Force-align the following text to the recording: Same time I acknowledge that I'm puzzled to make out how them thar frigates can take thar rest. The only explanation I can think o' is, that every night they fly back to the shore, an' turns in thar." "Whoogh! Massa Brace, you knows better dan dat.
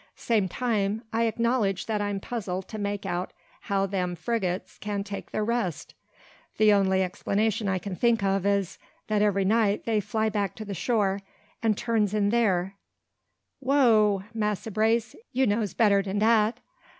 Same 0.15 0.47
time 0.49 1.03
I 1.13 1.25
acknowledge 1.25 1.85
that 1.85 2.01
I'm 2.01 2.19
puzzled 2.19 2.67
to 2.69 2.79
make 2.79 3.05
out 3.05 3.33
how 3.69 3.85
them 3.85 4.15
thar 4.15 4.39
frigates 4.39 4.79
can 4.79 5.03
take 5.03 5.29
thar 5.29 5.45
rest. 5.45 5.93
The 6.57 6.73
only 6.73 7.03
explanation 7.03 7.67
I 7.67 7.77
can 7.77 7.95
think 7.95 8.23
o' 8.23 8.37
is, 8.37 8.79
that 9.09 9.21
every 9.21 9.45
night 9.45 9.85
they 9.85 9.99
fly 9.99 10.27
back 10.29 10.55
to 10.55 10.65
the 10.65 10.73
shore, 10.73 11.21
an' 11.61 11.75
turns 11.75 12.15
in 12.15 12.31
thar." 12.31 12.73
"Whoogh! 13.63 14.23
Massa 14.33 14.71
Brace, 14.71 15.15
you 15.33 15.45
knows 15.45 15.75
better 15.75 16.01
dan 16.01 16.17
dat. 16.17 16.57